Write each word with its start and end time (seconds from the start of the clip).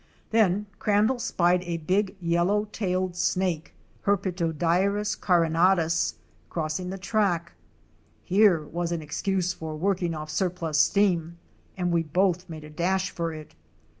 Then 0.31 0.65
Crandall 0.79 1.19
spied 1.19 1.61
a 1.61 1.77
big 1.77 2.15
yellow 2.19 2.65
tailed 2.71 3.15
snake 3.15 3.75
(Her 4.01 4.17
petodryas 4.17 5.15
carinatus) 5.15 6.15
crossing 6.49 6.89
the 6.89 6.97
track. 6.97 7.51
Here 8.25 8.63
was 8.65 8.91
an 8.91 9.03
excuse 9.03 9.53
for 9.53 9.75
work 9.77 10.01
ing 10.01 10.15
off 10.15 10.31
surplus 10.31 10.79
steam, 10.79 11.37
and 11.77 11.91
we 11.91 12.01
both 12.01 12.49
made 12.49 12.63
a 12.63 12.69
dash 12.71 13.11
for 13.11 13.31
it. 13.31 13.53